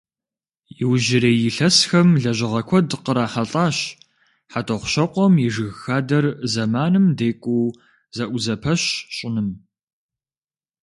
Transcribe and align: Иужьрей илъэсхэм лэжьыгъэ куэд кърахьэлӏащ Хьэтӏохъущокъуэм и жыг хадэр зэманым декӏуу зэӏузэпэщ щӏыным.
Иужьрей 0.81 1.37
илъэсхэм 1.49 2.07
лэжьыгъэ 2.21 2.61
куэд 2.67 2.89
кърахьэлӏащ 3.03 3.77
Хьэтӏохъущокъуэм 4.51 5.33
и 5.47 5.49
жыг 5.53 5.71
хадэр 5.81 6.25
зэманым 6.51 7.05
декӏуу 7.17 7.67
зэӏузэпэщ 8.15 8.81
щӏыным. 9.15 9.49